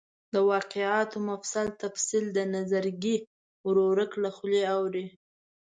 د 0.33 0.35
واقعاتو 0.53 1.17
مفصل 1.29 1.67
تفصیل 1.81 2.25
د 2.37 2.39
نظرګي 2.55 3.15
ورورک 3.67 4.11
له 4.23 4.29
خولې 4.35 4.61
اوري. 4.75 5.05